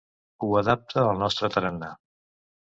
[0.45, 1.93] Ho adapta al nostre tarannà.